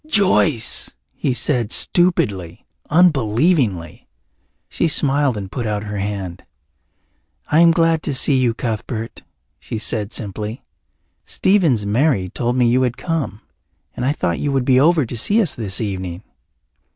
[0.07, 4.07] "Joyce!" he said, stupidly, unbelievingly.
[4.67, 6.43] She smiled and put out her hand.
[7.51, 9.21] "I am glad to see you, Cuthbert,"
[9.59, 10.63] she said simply.
[11.27, 13.41] "Stephen's Mary told me you had come.
[13.95, 16.23] And I thought you would be over to see us this evening."